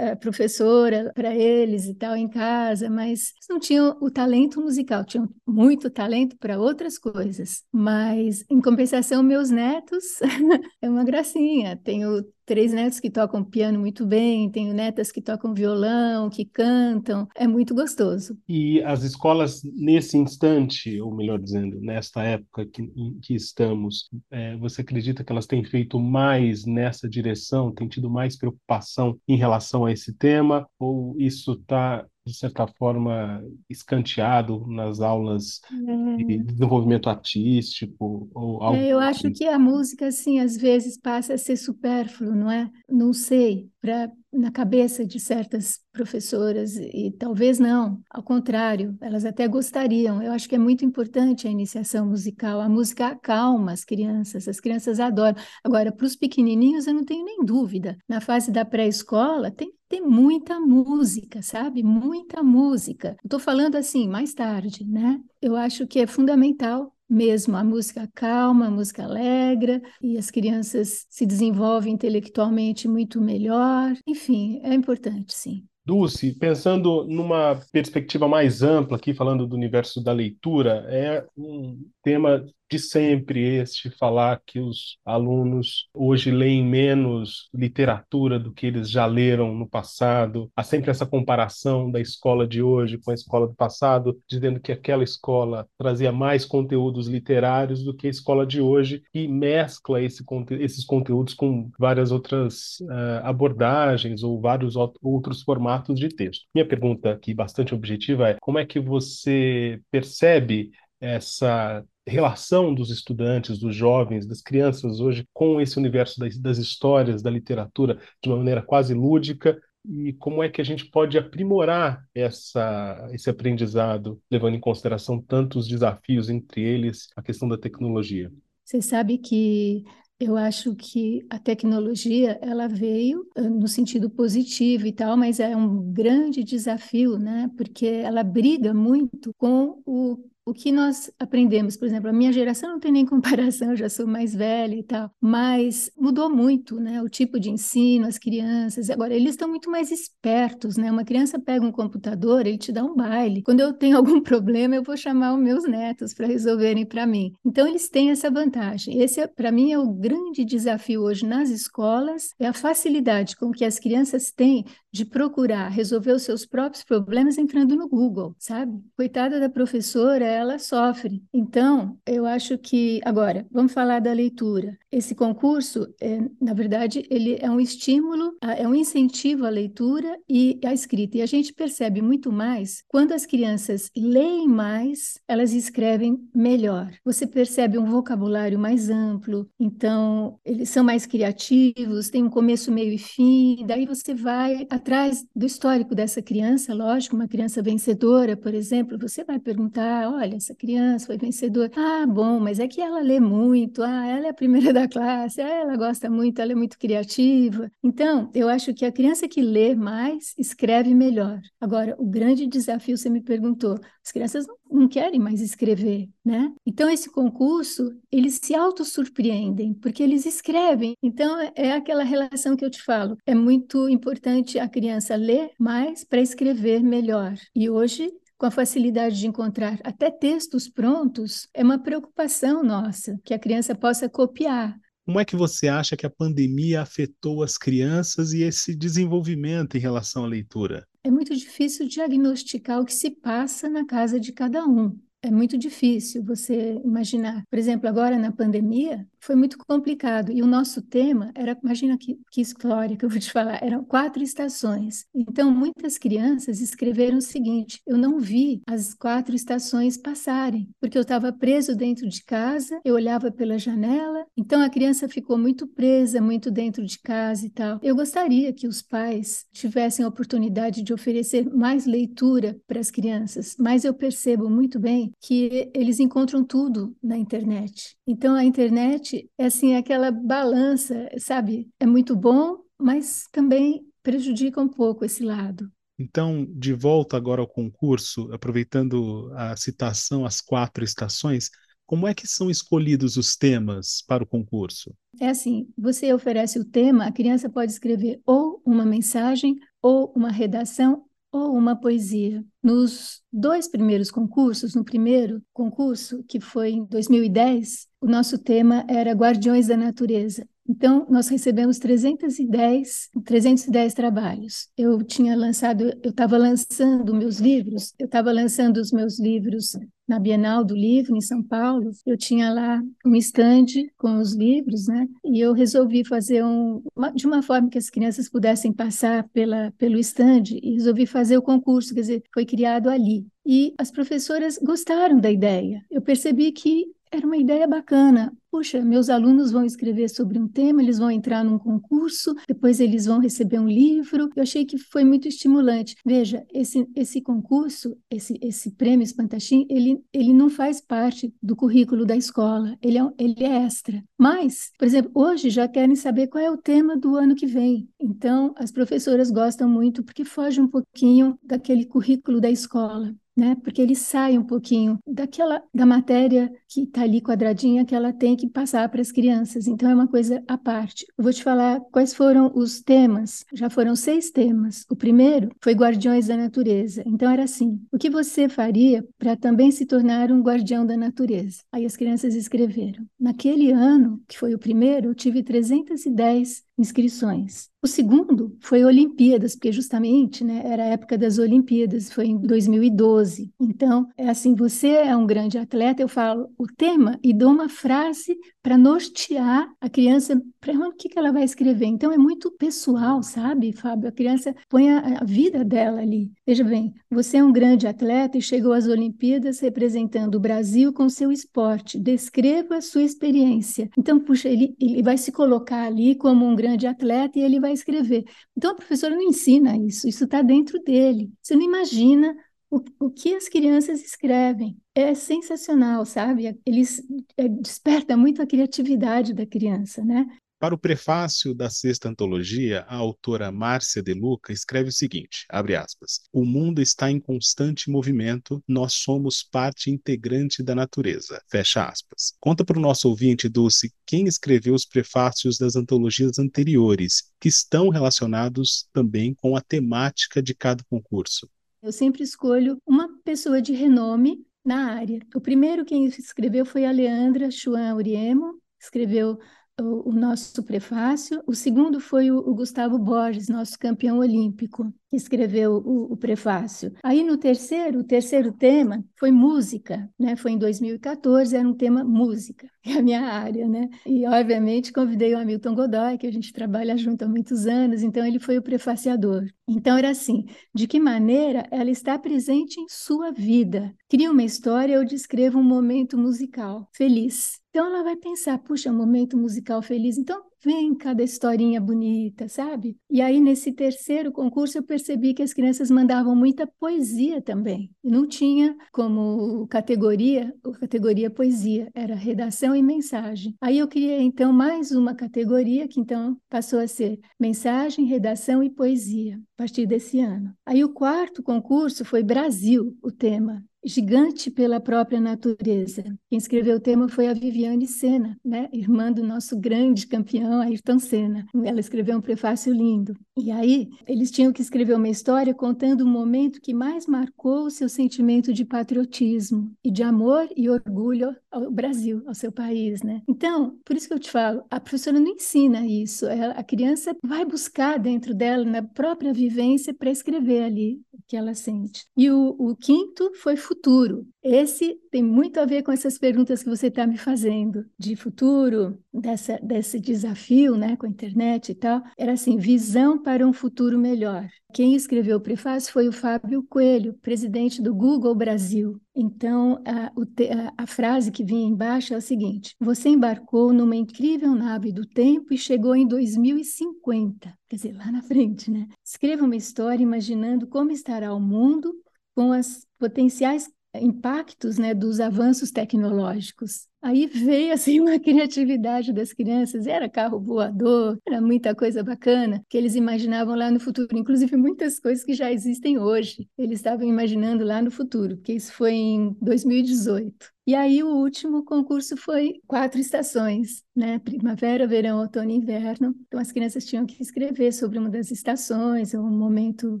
a 0.12 0.16
professora 0.16 1.10
para 1.14 1.31
eles 1.34 1.86
e 1.86 1.94
tal 1.94 2.16
em 2.16 2.28
casa, 2.28 2.88
mas 2.90 3.32
não 3.48 3.58
tinham 3.58 3.96
o 4.00 4.10
talento 4.10 4.60
musical, 4.60 5.04
tinham 5.04 5.28
muito 5.46 5.90
talento 5.90 6.36
para 6.38 6.58
outras 6.58 6.98
coisas. 6.98 7.64
Mas, 7.72 8.44
em 8.50 8.60
compensação, 8.60 9.22
meus 9.22 9.50
netos 9.50 10.04
é 10.82 10.88
uma 10.88 11.04
gracinha. 11.04 11.76
Tenho 11.84 12.24
três 12.44 12.72
netos 12.72 13.00
que 13.00 13.10
tocam 13.10 13.44
piano 13.44 13.78
muito 13.78 14.06
bem, 14.06 14.50
tenho 14.50 14.74
netas 14.74 15.10
que 15.10 15.20
tocam 15.20 15.54
violão, 15.54 16.28
que 16.28 16.44
cantam, 16.44 17.28
é 17.34 17.46
muito 17.46 17.74
gostoso. 17.74 18.38
E 18.48 18.82
as 18.82 19.02
escolas, 19.02 19.62
nesse 19.64 20.16
instante, 20.16 21.00
ou 21.00 21.14
melhor 21.14 21.38
dizendo, 21.38 21.80
nesta 21.80 22.22
época 22.22 22.66
que, 22.66 22.82
em 22.82 23.18
que 23.20 23.34
estamos, 23.34 24.08
é, 24.30 24.56
você 24.56 24.82
acredita 24.82 25.24
que 25.24 25.32
elas 25.32 25.46
têm 25.46 25.64
feito 25.64 25.98
mais 25.98 26.64
nessa 26.64 27.08
direção, 27.08 27.72
têm 27.72 27.88
tido 27.88 28.10
mais 28.10 28.36
preocupação 28.36 29.18
em 29.26 29.36
relação 29.36 29.84
a 29.84 29.92
esse 29.92 30.12
tema, 30.12 30.68
ou 30.78 31.16
isso 31.18 31.52
está 31.52 32.06
de 32.24 32.34
certa 32.34 32.66
forma, 32.66 33.42
escanteado 33.68 34.64
nas 34.68 35.00
aulas 35.00 35.60
é. 35.72 36.16
de 36.24 36.38
desenvolvimento 36.38 37.10
artístico 37.10 38.30
ou 38.32 38.62
algo 38.62 38.76
é, 38.76 38.86
Eu 38.86 39.00
acho 39.00 39.26
assim? 39.26 39.32
que 39.32 39.44
a 39.46 39.58
música, 39.58 40.06
assim, 40.06 40.38
às 40.38 40.56
vezes 40.56 40.96
passa 40.96 41.34
a 41.34 41.38
ser 41.38 41.56
supérfluo, 41.56 42.34
não 42.34 42.50
é? 42.50 42.70
Não 42.88 43.12
sei, 43.12 43.71
para 43.82 44.10
na 44.32 44.50
cabeça 44.50 45.04
de 45.04 45.20
certas 45.20 45.80
professoras 45.92 46.76
e 46.76 47.14
talvez 47.18 47.58
não, 47.58 48.00
ao 48.08 48.22
contrário, 48.22 48.96
elas 49.00 49.26
até 49.26 49.46
gostariam. 49.46 50.22
Eu 50.22 50.32
acho 50.32 50.48
que 50.48 50.54
é 50.54 50.58
muito 50.58 50.84
importante 50.84 51.46
a 51.46 51.50
iniciação 51.50 52.06
musical. 52.06 52.60
A 52.60 52.68
música 52.68 53.08
acalma 53.08 53.72
as 53.72 53.84
crianças, 53.84 54.48
as 54.48 54.60
crianças 54.60 55.00
adoram. 55.00 55.36
Agora, 55.62 55.92
para 55.92 56.06
os 56.06 56.16
pequenininhos, 56.16 56.86
eu 56.86 56.94
não 56.94 57.04
tenho 57.04 57.24
nem 57.24 57.44
dúvida. 57.44 57.98
Na 58.08 58.20
fase 58.20 58.50
da 58.50 58.64
pré-escola, 58.64 59.50
tem 59.50 59.70
que 59.70 59.76
ter 59.88 60.00
muita 60.00 60.58
música, 60.58 61.42
sabe? 61.42 61.82
Muita 61.82 62.42
música. 62.42 63.16
Estou 63.22 63.40
falando 63.40 63.74
assim, 63.74 64.08
mais 64.08 64.32
tarde, 64.32 64.86
né? 64.86 65.20
Eu 65.42 65.56
acho 65.56 65.86
que 65.86 65.98
é 65.98 66.06
fundamental 66.06 66.94
mesmo 67.12 67.56
a 67.56 67.64
música 67.64 68.08
calma, 68.14 68.66
a 68.66 68.70
música 68.70 69.04
alegre, 69.04 69.82
e 70.00 70.18
as 70.18 70.30
crianças 70.30 71.06
se 71.10 71.26
desenvolvem 71.26 71.92
intelectualmente 71.94 72.88
muito 72.88 73.20
melhor. 73.20 73.94
Enfim, 74.06 74.60
é 74.62 74.74
importante, 74.74 75.34
sim. 75.34 75.66
Dulce, 75.84 76.32
pensando 76.38 77.04
numa 77.04 77.58
perspectiva 77.72 78.28
mais 78.28 78.62
ampla 78.62 78.96
aqui, 78.96 79.12
falando 79.12 79.46
do 79.46 79.56
universo 79.56 80.02
da 80.02 80.12
leitura, 80.12 80.84
é 80.88 81.26
um 81.36 81.76
tema 82.02 82.44
de 82.72 82.78
sempre 82.78 83.56
este 83.56 83.90
falar 83.90 84.40
que 84.46 84.58
os 84.58 84.96
alunos 85.04 85.90
hoje 85.92 86.30
leem 86.30 86.64
menos 86.64 87.50
literatura 87.52 88.38
do 88.38 88.50
que 88.50 88.66
eles 88.66 88.88
já 88.88 89.04
leram 89.04 89.54
no 89.54 89.68
passado. 89.68 90.50
Há 90.56 90.62
sempre 90.62 90.90
essa 90.90 91.04
comparação 91.04 91.90
da 91.90 92.00
escola 92.00 92.46
de 92.46 92.62
hoje 92.62 92.96
com 92.96 93.10
a 93.10 93.14
escola 93.14 93.46
do 93.46 93.54
passado, 93.54 94.18
dizendo 94.26 94.58
que 94.58 94.72
aquela 94.72 95.04
escola 95.04 95.68
trazia 95.76 96.10
mais 96.10 96.46
conteúdos 96.46 97.08
literários 97.08 97.84
do 97.84 97.94
que 97.94 98.06
a 98.06 98.10
escola 98.10 98.46
de 98.46 98.62
hoje 98.62 99.02
e 99.12 99.28
mescla 99.28 100.00
esse, 100.00 100.24
esses 100.52 100.86
conteúdos 100.86 101.34
com 101.34 101.70
várias 101.78 102.10
outras 102.10 102.80
uh, 102.80 103.20
abordagens 103.22 104.22
ou 104.22 104.40
vários 104.40 104.76
outros 105.02 105.42
formatos 105.72 105.98
de 105.98 106.08
texto. 106.08 106.44
Minha 106.54 106.66
pergunta 106.66 107.12
aqui, 107.12 107.32
bastante 107.32 107.74
objetiva, 107.74 108.30
é 108.30 108.36
como 108.40 108.58
é 108.58 108.66
que 108.66 108.78
você 108.78 109.80
percebe 109.90 110.70
essa 111.00 111.84
relação 112.06 112.74
dos 112.74 112.90
estudantes, 112.90 113.58
dos 113.58 113.74
jovens, 113.74 114.26
das 114.26 114.42
crianças 114.42 115.00
hoje 115.00 115.24
com 115.32 115.60
esse 115.60 115.78
universo 115.78 116.18
das, 116.18 116.36
das 116.38 116.58
histórias, 116.58 117.22
da 117.22 117.30
literatura, 117.30 117.98
de 118.22 118.28
uma 118.28 118.38
maneira 118.38 118.62
quase 118.62 118.92
lúdica, 118.92 119.60
e 119.88 120.12
como 120.12 120.42
é 120.42 120.48
que 120.48 120.60
a 120.60 120.64
gente 120.64 120.84
pode 120.90 121.18
aprimorar 121.18 122.04
essa, 122.14 123.08
esse 123.12 123.28
aprendizado, 123.28 124.20
levando 124.30 124.54
em 124.54 124.60
consideração 124.60 125.20
tantos 125.20 125.66
desafios, 125.66 126.30
entre 126.30 126.60
eles 126.62 127.08
a 127.16 127.22
questão 127.22 127.48
da 127.48 127.58
tecnologia? 127.58 128.30
Você 128.64 128.80
sabe 128.80 129.18
que 129.18 129.84
eu 130.24 130.36
acho 130.36 130.74
que 130.74 131.24
a 131.30 131.38
tecnologia 131.38 132.38
ela 132.42 132.68
veio 132.68 133.28
no 133.36 133.68
sentido 133.68 134.08
positivo 134.10 134.86
e 134.86 134.92
tal, 134.92 135.16
mas 135.16 135.40
é 135.40 135.56
um 135.56 135.92
grande 135.92 136.44
desafio, 136.44 137.18
né? 137.18 137.50
Porque 137.56 137.86
ela 137.86 138.22
briga 138.22 138.72
muito 138.74 139.34
com 139.34 139.82
o 139.86 140.18
o 140.44 140.52
que 140.52 140.72
nós 140.72 141.10
aprendemos, 141.18 141.76
por 141.76 141.86
exemplo, 141.86 142.10
a 142.10 142.12
minha 142.12 142.32
geração 142.32 142.70
não 142.70 142.80
tem 142.80 142.92
nem 142.92 143.06
comparação, 143.06 143.70
eu 143.70 143.76
já 143.76 143.88
sou 143.88 144.06
mais 144.06 144.34
velha 144.34 144.74
e 144.74 144.82
tal, 144.82 145.10
mas 145.20 145.90
mudou 145.96 146.28
muito, 146.28 146.80
né? 146.80 147.02
O 147.02 147.08
tipo 147.08 147.38
de 147.38 147.50
ensino, 147.50 148.06
as 148.06 148.18
crianças, 148.18 148.90
agora 148.90 149.14
eles 149.14 149.30
estão 149.30 149.48
muito 149.48 149.70
mais 149.70 149.90
espertos, 149.90 150.76
né? 150.76 150.90
Uma 150.90 151.04
criança 151.04 151.38
pega 151.38 151.64
um 151.64 151.72
computador, 151.72 152.46
ele 152.46 152.58
te 152.58 152.72
dá 152.72 152.84
um 152.84 152.94
baile. 152.94 153.42
Quando 153.42 153.60
eu 153.60 153.72
tenho 153.72 153.96
algum 153.98 154.20
problema, 154.20 154.74
eu 154.74 154.82
vou 154.82 154.96
chamar 154.96 155.34
os 155.34 155.40
meus 155.40 155.64
netos 155.64 156.12
para 156.12 156.26
resolverem 156.26 156.84
para 156.84 157.06
mim. 157.06 157.32
Então 157.44 157.66
eles 157.66 157.88
têm 157.88 158.10
essa 158.10 158.30
vantagem. 158.30 159.00
Esse, 159.00 159.20
é, 159.20 159.26
para 159.26 159.52
mim, 159.52 159.72
é 159.72 159.78
o 159.78 159.92
grande 159.92 160.44
desafio 160.44 161.02
hoje 161.02 161.24
nas 161.26 161.50
escolas, 161.50 162.30
é 162.38 162.46
a 162.46 162.52
facilidade 162.52 163.36
com 163.36 163.50
que 163.52 163.64
as 163.64 163.78
crianças 163.78 164.30
têm 164.32 164.64
de 164.92 165.04
procurar 165.04 165.68
resolver 165.68 166.12
os 166.12 166.22
seus 166.22 166.44
próprios 166.44 166.84
problemas 166.84 167.38
entrando 167.38 167.74
no 167.76 167.88
Google, 167.88 168.34
sabe? 168.38 168.78
Coitada 168.96 169.40
da 169.40 169.48
professora, 169.48 170.31
ela 170.32 170.58
sofre. 170.58 171.22
Então, 171.32 171.98
eu 172.06 172.26
acho 172.26 172.58
que 172.58 173.00
agora 173.04 173.46
vamos 173.50 173.72
falar 173.72 174.00
da 174.00 174.12
leitura. 174.12 174.76
Esse 174.90 175.14
concurso, 175.14 175.86
é, 176.00 176.20
na 176.40 176.52
verdade, 176.52 177.06
ele 177.10 177.38
é 177.40 177.50
um 177.50 177.60
estímulo, 177.60 178.36
é 178.42 178.66
um 178.66 178.74
incentivo 178.74 179.46
à 179.46 179.48
leitura 179.48 180.18
e 180.28 180.58
à 180.64 180.72
escrita. 180.72 181.18
E 181.18 181.22
a 181.22 181.26
gente 181.26 181.52
percebe 181.52 182.02
muito 182.02 182.30
mais 182.30 182.82
quando 182.88 183.12
as 183.12 183.24
crianças 183.24 183.90
leem 183.96 184.48
mais, 184.48 185.18
elas 185.26 185.52
escrevem 185.52 186.18
melhor. 186.34 186.90
Você 187.04 187.26
percebe 187.26 187.78
um 187.78 187.86
vocabulário 187.86 188.58
mais 188.58 188.90
amplo. 188.90 189.48
Então, 189.58 190.38
eles 190.44 190.68
são 190.68 190.84
mais 190.84 191.06
criativos, 191.06 192.10
tem 192.10 192.22
um 192.22 192.30
começo, 192.30 192.70
meio 192.70 192.92
e 192.92 192.98
fim. 192.98 193.64
Daí 193.66 193.86
você 193.86 194.14
vai 194.14 194.66
atrás 194.70 195.24
do 195.34 195.46
histórico 195.46 195.94
dessa 195.94 196.20
criança, 196.22 196.74
lógico, 196.74 197.16
uma 197.16 197.28
criança 197.28 197.62
vencedora, 197.62 198.36
por 198.36 198.54
exemplo, 198.54 198.98
você 198.98 199.24
vai 199.24 199.38
perguntar: 199.38 200.10
olha, 200.22 200.36
essa 200.36 200.54
criança 200.54 201.06
foi 201.06 201.18
vencedora. 201.18 201.70
Ah, 201.76 202.06
bom, 202.06 202.38
mas 202.38 202.58
é 202.58 202.68
que 202.68 202.80
ela 202.80 203.00
lê 203.00 203.18
muito, 203.18 203.82
ah, 203.82 204.06
ela 204.06 204.26
é 204.26 204.30
a 204.30 204.34
primeira 204.34 204.72
da 204.72 204.88
classe, 204.88 205.40
ah, 205.40 205.48
ela 205.48 205.76
gosta 205.76 206.08
muito, 206.08 206.40
ela 206.40 206.52
é 206.52 206.54
muito 206.54 206.78
criativa. 206.78 207.70
Então, 207.82 208.30
eu 208.34 208.48
acho 208.48 208.72
que 208.72 208.84
a 208.84 208.92
criança 208.92 209.28
que 209.28 209.42
lê 209.42 209.74
mais 209.74 210.34
escreve 210.38 210.94
melhor. 210.94 211.40
Agora, 211.60 211.96
o 211.98 212.06
grande 212.06 212.46
desafio, 212.46 212.96
você 212.96 213.10
me 213.10 213.20
perguntou, 213.20 213.78
as 214.04 214.12
crianças 214.12 214.46
não, 214.46 214.56
não 214.82 214.88
querem 214.88 215.18
mais 215.18 215.40
escrever, 215.40 216.08
né? 216.24 216.52
Então, 216.64 216.88
esse 216.88 217.10
concurso, 217.10 217.92
eles 218.10 218.38
se 218.42 218.54
autossurpreendem, 218.54 219.74
porque 219.74 220.02
eles 220.02 220.24
escrevem. 220.24 220.94
Então, 221.02 221.38
é, 221.40 221.52
é 221.56 221.72
aquela 221.72 222.04
relação 222.04 222.56
que 222.56 222.64
eu 222.64 222.70
te 222.70 222.82
falo. 222.82 223.16
É 223.26 223.34
muito 223.34 223.88
importante 223.88 224.58
a 224.58 224.68
criança 224.68 225.16
ler 225.16 225.50
mais 225.58 226.04
para 226.04 226.20
escrever 226.20 226.82
melhor. 226.82 227.34
E 227.54 227.68
hoje 227.68 228.10
com 228.42 228.46
a 228.46 228.50
facilidade 228.50 229.20
de 229.20 229.28
encontrar 229.28 229.78
até 229.84 230.10
textos 230.10 230.68
prontos, 230.68 231.46
é 231.54 231.62
uma 231.62 231.80
preocupação 231.80 232.60
nossa 232.64 233.16
que 233.24 233.32
a 233.32 233.38
criança 233.38 233.72
possa 233.72 234.08
copiar. 234.08 234.76
Como 235.06 235.20
é 235.20 235.24
que 235.24 235.36
você 235.36 235.68
acha 235.68 235.96
que 235.96 236.04
a 236.04 236.10
pandemia 236.10 236.82
afetou 236.82 237.44
as 237.44 237.56
crianças 237.56 238.32
e 238.32 238.42
esse 238.42 238.74
desenvolvimento 238.74 239.76
em 239.76 239.80
relação 239.80 240.24
à 240.24 240.26
leitura? 240.26 240.84
É 241.04 241.10
muito 241.10 241.32
difícil 241.36 241.86
diagnosticar 241.86 242.80
o 242.80 242.84
que 242.84 242.92
se 242.92 243.12
passa 243.12 243.70
na 243.70 243.86
casa 243.86 244.18
de 244.18 244.32
cada 244.32 244.66
um. 244.66 244.98
É 245.22 245.30
muito 245.30 245.56
difícil 245.56 246.24
você 246.24 246.80
imaginar. 246.84 247.44
Por 247.48 247.58
exemplo, 247.58 247.88
agora 247.88 248.18
na 248.18 248.32
pandemia, 248.32 249.06
foi 249.22 249.36
muito 249.36 249.56
complicado. 249.56 250.32
E 250.32 250.42
o 250.42 250.46
nosso 250.46 250.82
tema 250.82 251.30
era, 251.34 251.56
imagina 251.62 251.96
que, 251.96 252.18
que 252.30 252.40
história 252.40 252.96
que 252.96 253.04
eu 253.04 253.08
vou 253.08 253.20
te 253.20 253.30
falar, 253.30 253.62
eram 253.62 253.84
quatro 253.84 254.22
estações. 254.22 255.06
Então, 255.14 255.50
muitas 255.50 255.96
crianças 255.96 256.60
escreveram 256.60 257.18
o 257.18 257.22
seguinte: 257.22 257.80
eu 257.86 257.96
não 257.96 258.18
vi 258.18 258.60
as 258.66 258.92
quatro 258.92 259.34
estações 259.34 259.96
passarem, 259.96 260.68
porque 260.80 260.98
eu 260.98 261.02
estava 261.02 261.32
preso 261.32 261.76
dentro 261.76 262.08
de 262.08 262.24
casa, 262.24 262.80
eu 262.84 262.94
olhava 262.94 263.30
pela 263.30 263.58
janela, 263.58 264.26
então 264.36 264.60
a 264.60 264.68
criança 264.68 265.08
ficou 265.08 265.38
muito 265.38 265.66
presa, 265.68 266.20
muito 266.20 266.50
dentro 266.50 266.84
de 266.84 266.98
casa 266.98 267.46
e 267.46 267.50
tal. 267.50 267.78
Eu 267.82 267.94
gostaria 267.94 268.52
que 268.52 268.66
os 268.66 268.82
pais 268.82 269.46
tivessem 269.52 270.04
a 270.04 270.08
oportunidade 270.08 270.82
de 270.82 270.92
oferecer 270.92 271.48
mais 271.54 271.86
leitura 271.86 272.58
para 272.66 272.80
as 272.80 272.90
crianças, 272.90 273.54
mas 273.58 273.84
eu 273.84 273.94
percebo 273.94 274.50
muito 274.50 274.80
bem 274.80 275.11
que 275.20 275.70
eles 275.74 276.00
encontram 276.00 276.44
tudo 276.44 276.96
na 277.02 277.16
internet. 277.16 277.96
Então, 278.06 278.34
a 278.34 278.44
internet 278.44 279.28
é 279.38 279.46
assim, 279.46 279.74
aquela 279.74 280.10
balança, 280.10 281.08
sabe? 281.18 281.68
É 281.78 281.86
muito 281.86 282.16
bom, 282.16 282.58
mas 282.78 283.26
também 283.32 283.86
prejudica 284.02 284.60
um 284.60 284.68
pouco 284.68 285.04
esse 285.04 285.22
lado. 285.22 285.70
Então, 285.98 286.44
de 286.48 286.72
volta 286.72 287.16
agora 287.16 287.40
ao 287.40 287.46
concurso, 287.46 288.32
aproveitando 288.32 289.30
a 289.34 289.56
citação 289.56 290.24
às 290.24 290.40
quatro 290.40 290.82
estações, 290.82 291.50
como 291.86 292.08
é 292.08 292.14
que 292.14 292.26
são 292.26 292.50
escolhidos 292.50 293.16
os 293.16 293.36
temas 293.36 294.02
para 294.06 294.24
o 294.24 294.26
concurso? 294.26 294.94
É 295.20 295.28
assim, 295.28 295.68
você 295.76 296.12
oferece 296.12 296.58
o 296.58 296.64
tema, 296.64 297.06
a 297.06 297.12
criança 297.12 297.50
pode 297.50 297.70
escrever 297.70 298.20
ou 298.24 298.62
uma 298.64 298.84
mensagem, 298.84 299.56
ou 299.80 300.12
uma 300.16 300.30
redação, 300.30 301.04
ou 301.32 301.56
uma 301.56 301.74
poesia. 301.74 302.44
Nos 302.62 303.22
dois 303.32 303.66
primeiros 303.66 304.10
concursos, 304.10 304.74
no 304.74 304.84
primeiro 304.84 305.42
concurso, 305.52 306.22
que 306.28 306.38
foi 306.38 306.72
em 306.72 306.84
2010, 306.84 307.88
o 308.00 308.06
nosso 308.06 308.36
tema 308.38 308.84
era 308.86 309.12
Guardiões 309.12 309.68
da 309.68 309.76
Natureza. 309.76 310.46
Então, 310.68 311.06
nós 311.10 311.28
recebemos 311.28 311.78
310, 311.78 313.08
310 313.24 313.94
trabalhos. 313.94 314.68
Eu 314.76 315.02
tinha 315.02 315.34
lançado, 315.34 315.92
eu 316.02 316.10
estava 316.10 316.38
lançando 316.38 317.14
meus 317.14 317.40
livros, 317.40 317.92
eu 317.98 318.06
estava 318.06 318.30
lançando 318.30 318.76
os 318.76 318.92
meus 318.92 319.18
livros 319.18 319.76
na 320.12 320.18
Bienal 320.18 320.62
do 320.62 320.76
Livro, 320.76 321.16
em 321.16 321.22
São 321.22 321.42
Paulo. 321.42 321.90
Eu 322.04 322.18
tinha 322.18 322.52
lá 322.52 322.82
um 323.04 323.14
estande 323.14 323.90
com 323.96 324.18
os 324.18 324.34
livros, 324.34 324.86
né? 324.86 325.08
E 325.24 325.40
eu 325.40 325.54
resolvi 325.54 326.04
fazer 326.04 326.44
um, 326.44 326.82
uma, 326.94 327.10
de 327.10 327.26
uma 327.26 327.42
forma 327.42 327.70
que 327.70 327.78
as 327.78 327.88
crianças 327.88 328.28
pudessem 328.28 328.74
passar 328.74 329.26
pela, 329.30 329.72
pelo 329.78 329.98
estande, 329.98 330.60
e 330.62 330.74
resolvi 330.74 331.06
fazer 331.06 331.38
o 331.38 331.42
concurso, 331.42 331.94
quer 331.94 332.02
dizer, 332.02 332.22
foi 332.34 332.44
criado 332.44 332.90
ali. 332.90 333.26
E 333.46 333.72
as 333.78 333.90
professoras 333.90 334.58
gostaram 334.58 335.18
da 335.18 335.30
ideia. 335.30 335.82
Eu 335.90 336.02
percebi 336.02 336.52
que 336.52 336.84
era 337.12 337.26
uma 337.26 337.36
ideia 337.36 337.68
bacana. 337.68 338.32
Puxa, 338.50 338.82
meus 338.82 339.08
alunos 339.08 339.50
vão 339.50 339.64
escrever 339.64 340.08
sobre 340.08 340.38
um 340.38 340.46
tema, 340.46 340.82
eles 340.82 340.98
vão 340.98 341.10
entrar 341.10 341.42
num 341.42 341.58
concurso, 341.58 342.34
depois 342.46 342.80
eles 342.80 343.06
vão 343.06 343.18
receber 343.18 343.58
um 343.58 343.68
livro. 343.68 344.28
Eu 344.34 344.42
achei 344.42 344.64
que 344.64 344.76
foi 344.76 345.04
muito 345.04 345.28
estimulante. 345.28 345.96
Veja, 346.04 346.44
esse, 346.52 346.86
esse 346.94 347.20
concurso, 347.22 347.96
esse, 348.10 348.38
esse 348.42 348.70
prêmio 348.72 349.04
Espantaxim, 349.04 349.66
ele, 349.70 350.02
ele 350.12 350.32
não 350.32 350.50
faz 350.50 350.80
parte 350.80 351.32
do 351.42 351.56
currículo 351.56 352.04
da 352.04 352.16
escola, 352.16 352.76
ele 352.82 352.98
é, 352.98 353.10
ele 353.18 353.44
é 353.44 353.64
extra. 353.64 354.02
Mas, 354.18 354.70
por 354.78 354.86
exemplo, 354.86 355.10
hoje 355.14 355.48
já 355.48 355.66
querem 355.66 355.96
saber 355.96 356.26
qual 356.28 356.42
é 356.42 356.50
o 356.50 356.58
tema 356.58 356.96
do 356.96 357.16
ano 357.16 357.34
que 357.34 357.46
vem. 357.46 357.88
Então, 357.98 358.54
as 358.56 358.70
professoras 358.70 359.30
gostam 359.30 359.68
muito 359.68 360.02
porque 360.02 360.24
foge 360.24 360.60
um 360.60 360.68
pouquinho 360.68 361.38
daquele 361.42 361.86
currículo 361.86 362.40
da 362.40 362.50
escola 362.50 363.14
né? 363.36 363.56
Porque 363.62 363.80
ele 363.80 363.94
sai 363.94 364.36
um 364.36 364.44
pouquinho 364.44 364.98
daquela 365.06 365.62
da 365.74 365.86
matéria 365.86 366.52
que 366.68 366.82
está 366.82 367.02
ali 367.02 367.20
quadradinha 367.20 367.84
que 367.84 367.94
ela 367.94 368.12
tem 368.12 368.36
que 368.36 368.48
passar 368.48 368.88
para 368.88 369.00
as 369.00 369.12
crianças. 369.12 369.66
Então 369.66 369.90
é 369.90 369.94
uma 369.94 370.08
coisa 370.08 370.42
à 370.46 370.56
parte. 370.58 371.06
Eu 371.16 371.24
vou 371.24 371.32
te 371.32 371.42
falar 371.42 371.80
quais 371.92 372.14
foram 372.14 372.52
os 372.54 372.80
temas. 372.80 373.44
Já 373.52 373.70
foram 373.70 373.96
seis 373.96 374.30
temas. 374.30 374.84
O 374.90 374.96
primeiro 374.96 375.50
foi 375.62 375.74
Guardiões 375.74 376.26
da 376.26 376.36
Natureza. 376.36 377.02
Então 377.06 377.30
era 377.30 377.44
assim: 377.44 377.80
o 377.90 377.98
que 377.98 378.10
você 378.10 378.48
faria 378.48 379.06
para 379.18 379.36
também 379.36 379.70
se 379.70 379.86
tornar 379.86 380.30
um 380.30 380.42
guardião 380.42 380.84
da 380.84 380.96
natureza? 380.96 381.62
Aí 381.72 381.84
as 381.84 381.96
crianças 381.96 382.34
escreveram. 382.34 383.04
Naquele 383.18 383.72
ano, 383.72 384.20
que 384.28 384.38
foi 384.38 384.54
o 384.54 384.58
primeiro, 384.58 385.08
eu 385.08 385.14
tive 385.14 385.42
310 385.42 386.64
inscrições. 386.78 387.68
O 387.82 387.86
segundo 387.86 388.56
foi 388.60 388.84
Olimpíadas, 388.84 389.54
porque 389.54 389.72
justamente 389.72 390.44
né, 390.44 390.62
era 390.64 390.84
a 390.84 390.86
época 390.86 391.18
das 391.18 391.38
Olimpíadas, 391.38 392.12
foi 392.12 392.26
em 392.26 392.38
2012. 392.38 393.52
Então, 393.60 394.08
é 394.16 394.28
assim, 394.28 394.54
você 394.54 394.88
é 394.88 395.16
um 395.16 395.26
grande 395.26 395.58
atleta, 395.58 396.02
eu 396.02 396.08
falo 396.08 396.50
o 396.56 396.66
tema 396.66 397.18
e 397.22 397.32
dou 397.32 397.50
uma 397.50 397.68
frase 397.68 398.36
para 398.62 398.78
nortear 398.78 399.68
a 399.80 399.88
criança 399.88 400.40
para 400.60 400.72
o 400.72 400.92
que, 400.92 401.08
que 401.08 401.18
ela 401.18 401.32
vai 401.32 401.42
escrever. 401.42 401.86
Então, 401.86 402.12
é 402.12 402.16
muito 402.16 402.50
pessoal, 402.52 403.22
sabe, 403.22 403.72
Fábio? 403.72 404.08
A 404.08 404.12
criança 404.12 404.54
põe 404.68 404.88
a, 404.88 405.18
a 405.20 405.24
vida 405.24 405.64
dela 405.64 406.00
ali. 406.00 406.30
Veja 406.46 406.62
bem, 406.62 406.94
você 407.10 407.38
é 407.38 407.44
um 407.44 407.52
grande 407.52 407.86
atleta 407.86 408.38
e 408.38 408.42
chegou 408.42 408.72
às 408.72 408.86
Olimpíadas 408.86 409.58
representando 409.58 410.36
o 410.36 410.40
Brasil 410.40 410.92
com 410.92 411.08
seu 411.08 411.32
esporte. 411.32 411.98
Descreva 411.98 412.76
a 412.76 412.80
sua 412.80 413.02
experiência. 413.02 413.90
Então, 413.98 414.20
puxa, 414.20 414.48
ele, 414.48 414.76
ele 414.80 415.02
vai 415.02 415.18
se 415.18 415.32
colocar 415.32 415.84
ali 415.84 416.14
como 416.14 416.46
um 416.46 416.54
grande 416.54 416.86
atleta 416.86 417.38
e 417.38 417.42
ele 417.42 417.58
vai 417.58 417.72
escrever. 417.72 418.24
Então, 418.56 418.70
a 418.70 418.74
professora 418.74 419.16
não 419.16 419.22
ensina 419.22 419.76
isso, 419.76 420.08
isso 420.08 420.24
está 420.24 420.40
dentro 420.40 420.78
dele. 420.84 421.32
Você 421.42 421.56
não 421.56 421.62
imagina 421.62 422.36
o, 422.72 422.82
o 422.98 423.10
que 423.10 423.34
as 423.34 423.48
crianças 423.48 424.02
escrevem. 424.02 424.78
É 424.94 425.14
sensacional, 425.14 426.06
sabe? 426.06 426.58
Eles 426.64 427.02
é, 427.36 427.46
desperta 427.46 428.16
muito 428.16 428.40
a 428.40 428.46
criatividade 428.46 429.34
da 429.34 429.44
criança, 429.44 430.02
né? 430.02 430.26
Para 430.58 430.76
o 430.76 430.78
prefácio 430.78 431.52
da 431.54 431.68
sexta 431.68 432.08
antologia, 432.08 432.84
a 432.86 432.94
autora 432.94 433.50
Márcia 433.50 434.00
De 434.00 434.14
Luca 434.14 434.52
escreve 434.52 434.90
o 434.90 434.92
seguinte, 434.92 435.44
abre 435.50 435.74
aspas, 435.74 436.20
o 436.32 436.44
mundo 436.44 436.80
está 436.80 437.10
em 437.10 437.18
constante 437.18 437.90
movimento, 437.90 438.62
nós 438.66 438.94
somos 438.94 439.42
parte 439.42 439.90
integrante 439.90 440.62
da 440.62 440.72
natureza, 440.72 441.42
fecha 441.50 441.84
aspas. 441.84 442.34
Conta 442.38 442.64
para 442.64 442.78
o 442.78 442.80
nosso 442.80 443.08
ouvinte, 443.08 443.48
Dulce, 443.48 443.92
quem 444.06 444.28
escreveu 444.28 444.72
os 444.72 444.86
prefácios 444.86 445.58
das 445.58 445.74
antologias 445.74 446.38
anteriores, 446.38 447.24
que 447.40 447.48
estão 447.48 447.88
relacionados 447.88 448.86
também 448.92 449.34
com 449.34 449.56
a 449.56 449.60
temática 449.60 450.40
de 450.40 450.54
cada 450.54 450.84
concurso. 450.84 451.50
Eu 451.82 451.90
sempre 451.90 452.22
escolho 452.22 452.80
uma 452.86 453.08
pessoa 453.24 453.60
de 453.60 453.72
renome 453.72 454.46
na 454.64 454.94
área. 454.94 455.18
O 455.34 455.40
primeiro 455.40 455.84
quem 455.84 456.04
escreveu 456.06 456.64
foi 456.64 456.84
a 456.84 456.92
Leandra 456.92 457.50
Chuan 457.50 457.96
Uriemo, 457.96 458.60
escreveu 458.80 459.36
o, 459.80 460.10
o 460.10 460.12
nosso 460.12 460.62
prefácio. 460.62 461.42
O 461.44 461.54
segundo 461.54 461.98
foi 461.98 462.30
o, 462.30 462.38
o, 462.38 462.54
Gustavo 462.54 462.98
Borges, 462.98 463.48
nosso 463.48 463.76
campeão 463.78 464.18
olímpico, 464.18 464.94
que 465.12 465.16
escreveu 465.16 465.74
o, 465.74 466.14
o, 466.14 466.16
prefácio. 466.16 466.90
Aí 467.02 467.22
no 467.22 467.36
terceiro, 467.36 467.98
o 467.98 468.04
terceiro 468.04 468.50
tema 468.50 469.04
foi 469.18 469.30
música, 469.30 470.10
né? 470.18 470.36
Foi 470.36 470.52
em 470.52 470.58
2014, 470.58 471.54
era 471.54 471.68
um 471.68 471.74
tema 471.74 472.02
música, 472.02 472.66
que 472.82 472.92
é 472.92 472.98
a 472.98 473.02
minha 473.02 473.20
área, 473.20 473.68
né? 473.68 473.90
E 474.06 474.26
obviamente 474.26 474.90
convidei 474.90 475.34
o 475.34 475.38
Hamilton 475.38 475.74
Godoy, 475.74 476.16
que 476.16 476.26
a 476.26 476.32
gente 476.32 476.50
trabalha 476.50 476.96
junto 476.96 477.26
há 477.26 477.28
muitos 477.28 477.66
anos, 477.66 478.02
então 478.02 478.24
ele 478.24 478.38
foi 478.38 478.56
o 478.56 478.62
prefaciador. 478.62 479.44
Então 479.68 479.98
era 479.98 480.08
assim, 480.08 480.46
de 480.74 480.86
que 480.86 480.98
maneira 480.98 481.66
ela 481.70 481.90
está 481.90 482.18
presente 482.18 482.80
em 482.80 482.86
sua 482.88 483.30
vida? 483.30 483.94
Cria 484.08 484.32
uma 484.32 484.42
história 484.42 484.98
ou 484.98 485.04
descreva 485.04 485.58
um 485.58 485.62
momento 485.62 486.16
musical 486.16 486.88
feliz. 486.90 487.60
Então 487.68 487.86
ela 487.86 488.02
vai 488.02 488.16
pensar, 488.16 488.56
puxa, 488.58 488.90
momento 488.90 489.36
musical 489.36 489.82
feliz, 489.82 490.16
então 490.16 490.42
vem 490.64 490.94
cada 490.94 491.22
historinha 491.22 491.80
bonita, 491.80 492.48
sabe? 492.48 492.96
E 493.10 493.20
aí, 493.20 493.40
nesse 493.40 493.72
terceiro 493.72 494.32
concurso, 494.32 494.78
eu 494.78 494.82
percebi 494.82 495.34
que 495.34 495.42
as 495.42 495.52
crianças 495.52 495.90
mandavam 495.90 496.34
muita 496.34 496.66
poesia 496.66 497.42
também. 497.42 497.90
Não 498.02 498.26
tinha 498.26 498.76
como 498.92 499.66
categoria, 499.68 500.54
categoria 500.78 501.30
poesia, 501.30 501.88
era 501.94 502.14
redação 502.14 502.74
e 502.74 502.82
mensagem. 502.82 503.56
Aí 503.60 503.78
eu 503.78 503.88
criei, 503.88 504.20
então, 504.20 504.52
mais 504.52 504.92
uma 504.92 505.14
categoria, 505.14 505.88
que 505.88 506.00
então 506.00 506.36
passou 506.48 506.78
a 506.78 506.86
ser 506.86 507.18
mensagem, 507.38 508.06
redação 508.06 508.62
e 508.62 508.70
poesia, 508.70 509.36
a 509.36 509.62
partir 509.62 509.86
desse 509.86 510.20
ano. 510.20 510.52
Aí 510.64 510.84
o 510.84 510.92
quarto 510.92 511.42
concurso 511.42 512.04
foi 512.04 512.22
Brasil, 512.22 512.96
o 513.02 513.10
tema 513.10 513.64
gigante 513.84 514.50
pela 514.50 514.80
própria 514.80 515.20
natureza. 515.20 516.02
Quem 516.28 516.38
escreveu 516.38 516.76
o 516.76 516.80
tema 516.80 517.08
foi 517.08 517.26
a 517.26 517.34
Viviane 517.34 517.86
Sena, 517.86 518.38
né? 518.44 518.68
irmã 518.72 519.12
do 519.12 519.22
nosso 519.22 519.58
grande 519.58 520.06
campeão 520.06 520.60
Ayrton 520.60 520.98
Senna. 520.98 521.46
Ela 521.64 521.80
escreveu 521.80 522.16
um 522.16 522.20
prefácio 522.20 522.72
lindo. 522.72 523.14
E 523.36 523.50
aí, 523.50 523.88
eles 524.06 524.30
tinham 524.30 524.52
que 524.52 524.62
escrever 524.62 524.94
uma 524.94 525.08
história 525.08 525.54
contando 525.54 526.02
o 526.02 526.06
momento 526.06 526.60
que 526.60 526.74
mais 526.74 527.06
marcou 527.06 527.66
o 527.66 527.70
seu 527.70 527.88
sentimento 527.88 528.52
de 528.52 528.64
patriotismo 528.64 529.72
e 529.82 529.90
de 529.90 530.02
amor 530.02 530.48
e 530.56 530.68
orgulho 530.68 531.34
ao 531.50 531.70
Brasil, 531.70 532.22
ao 532.26 532.34
seu 532.34 532.52
país, 532.52 533.02
né? 533.02 533.22
Então, 533.28 533.78
por 533.84 533.96
isso 533.96 534.08
que 534.08 534.14
eu 534.14 534.18
te 534.18 534.30
falo, 534.30 534.64
a 534.70 534.78
professora 534.78 535.18
não 535.18 535.32
ensina 535.32 535.86
isso. 535.86 536.26
Ela, 536.26 536.52
a 536.54 536.62
criança 536.62 537.16
vai 537.22 537.44
buscar 537.44 537.98
dentro 537.98 538.34
dela, 538.34 538.64
na 538.64 538.82
própria 538.82 539.32
vivência, 539.32 539.94
para 539.94 540.10
escrever 540.10 540.62
ali 540.64 541.00
que 541.26 541.36
ela 541.36 541.54
sente. 541.54 542.06
E 542.16 542.30
o, 542.30 542.56
o 542.58 542.76
quinto 542.76 543.32
foi 543.34 543.56
futuro. 543.56 544.26
Esse 544.42 544.98
tem 545.08 545.22
muito 545.22 545.60
a 545.60 545.64
ver 545.64 545.84
com 545.84 545.92
essas 545.92 546.18
perguntas 546.18 546.64
que 546.64 546.68
você 546.68 546.88
está 546.88 547.06
me 547.06 547.16
fazendo, 547.16 547.86
de 547.96 548.16
futuro, 548.16 548.98
dessa, 549.14 549.56
desse 549.62 550.00
desafio 550.00 550.76
né, 550.76 550.96
com 550.96 551.06
a 551.06 551.08
internet 551.08 551.70
e 551.70 551.74
tal. 551.76 552.02
Era 552.18 552.32
assim: 552.32 552.56
visão 552.56 553.22
para 553.22 553.46
um 553.46 553.52
futuro 553.52 553.96
melhor. 553.96 554.48
Quem 554.74 554.94
escreveu 554.94 555.36
o 555.36 555.40
prefácio 555.40 555.92
foi 555.92 556.08
o 556.08 556.12
Fábio 556.12 556.64
Coelho, 556.64 557.14
presidente 557.22 557.80
do 557.80 557.94
Google 557.94 558.34
Brasil. 558.34 559.00
Então, 559.14 559.80
a, 559.86 560.06
a, 560.06 560.72
a, 560.76 560.86
frase 560.86 561.30
que 561.30 561.44
vinha 561.44 561.68
embaixo 561.68 562.12
é 562.12 562.16
a 562.16 562.20
seguinte: 562.20 562.74
Você 562.80 563.10
embarcou 563.10 563.72
numa 563.72 563.94
incrível 563.94 564.56
nave 564.56 564.90
do 564.90 565.06
tempo 565.06 565.54
e 565.54 565.58
chegou 565.58 565.94
em 565.94 566.06
2050, 566.06 567.56
quer 567.68 567.76
dizer, 567.76 567.96
lá 567.96 568.10
na 568.10 568.22
frente, 568.22 568.72
né? 568.72 568.88
Escreva 569.04 569.44
uma 569.44 569.56
história 569.56 570.02
imaginando 570.02 570.66
como 570.66 570.90
estará 570.90 571.32
o 571.32 571.38
mundo 571.38 571.94
com 572.34 572.50
as 572.50 572.84
potenciais 572.98 573.70
impactos 573.94 574.78
né, 574.78 574.94
dos 574.94 575.20
avanços 575.20 575.70
tecnológicos. 575.70 576.88
Aí 577.02 577.26
veio 577.26 577.72
assim 577.74 578.00
uma 578.00 578.18
criatividade 578.18 579.12
das 579.12 579.32
crianças, 579.32 579.86
era 579.86 580.08
carro 580.08 580.40
voador, 580.40 581.18
era 581.26 581.40
muita 581.40 581.74
coisa 581.74 582.02
bacana 582.02 582.64
que 582.68 582.78
eles 582.78 582.94
imaginavam 582.94 583.56
lá 583.56 583.70
no 583.70 583.80
futuro, 583.80 584.16
inclusive 584.16 584.56
muitas 584.56 585.00
coisas 585.00 585.24
que 585.24 585.34
já 585.34 585.52
existem 585.52 585.98
hoje. 585.98 586.48
Eles 586.56 586.78
estavam 586.78 587.06
imaginando 587.06 587.64
lá 587.64 587.82
no 587.82 587.90
futuro, 587.90 588.36
porque 588.36 588.52
isso 588.52 588.72
foi 588.72 588.92
em 588.94 589.36
2018. 589.40 590.52
E 590.64 590.76
aí 590.76 591.02
o 591.02 591.08
último 591.08 591.64
concurso 591.64 592.16
foi 592.16 592.60
quatro 592.68 593.00
estações, 593.00 593.82
né? 593.96 594.20
Primavera, 594.20 594.86
verão, 594.86 595.18
outono 595.18 595.50
e 595.50 595.56
inverno. 595.56 596.14
Então 596.28 596.38
as 596.38 596.52
crianças 596.52 596.86
tinham 596.86 597.04
que 597.04 597.20
escrever 597.20 597.72
sobre 597.72 597.98
uma 597.98 598.08
das 598.08 598.30
estações, 598.30 599.12
um 599.12 599.28
momento 599.28 600.00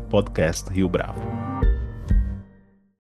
@podcastriobravo. 0.09 1.21